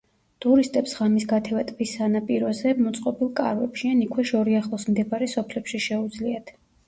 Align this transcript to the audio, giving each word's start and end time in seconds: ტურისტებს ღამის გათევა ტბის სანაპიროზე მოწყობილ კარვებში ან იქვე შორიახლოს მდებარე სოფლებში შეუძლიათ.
ტურისტებს 0.43 0.93
ღამის 0.99 1.25
გათევა 1.33 1.65
ტბის 1.71 1.91
სანაპიროზე 1.97 2.71
მოწყობილ 2.87 3.29
კარვებში 3.41 3.91
ან 3.91 4.01
იქვე 4.07 4.27
შორიახლოს 4.33 4.89
მდებარე 4.93 5.31
სოფლებში 5.37 5.83
შეუძლიათ. 5.89 6.53